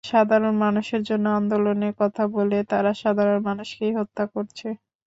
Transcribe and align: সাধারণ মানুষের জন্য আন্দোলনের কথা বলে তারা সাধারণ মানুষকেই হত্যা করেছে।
সাধারণ 0.03 0.53
মানুষের 0.63 1.01
জন্য 1.09 1.25
আন্দোলনের 1.39 1.93
কথা 2.01 2.23
বলে 2.35 2.57
তারা 2.71 2.91
সাধারণ 3.01 3.39
মানুষকেই 3.49 3.93
হত্যা 3.99 4.23
করেছে। 4.33 4.67